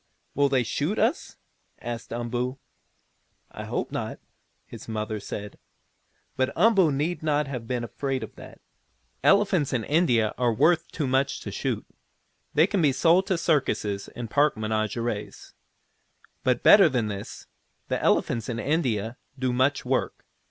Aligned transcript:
"Will 0.33 0.49
they 0.49 0.63
shoot 0.63 0.97
us?" 0.97 1.37
asked 1.79 2.11
Umboo. 2.11 2.57
"I 3.51 3.65
hope 3.65 3.91
not," 3.91 4.19
his 4.65 4.87
mother 4.87 5.19
said. 5.19 5.59
But 6.35 6.51
Umboo 6.55 6.91
need 6.91 7.21
not 7.21 7.45
have 7.45 7.67
been 7.67 7.83
afraid 7.83 8.23
of 8.23 8.35
that. 8.35 8.61
Elephants 9.23 9.73
in 9.73 9.83
India 9.83 10.33
are 10.39 10.51
worth 10.55 10.91
too 10.91 11.05
much 11.05 11.39
to 11.41 11.51
shoot. 11.51 11.85
They 12.55 12.65
can 12.65 12.81
be 12.81 12.91
sold 12.91 13.27
to 13.27 13.37
circuses 13.37 14.07
and 14.07 14.27
park 14.27 14.57
menageries. 14.57 15.53
But, 16.43 16.63
better 16.63 16.89
than 16.89 17.07
this, 17.07 17.45
the 17.87 18.01
elephants 18.01 18.49
in 18.49 18.57
India 18.57 19.17
do 19.37 19.53
much 19.53 19.85
work. 19.85 20.25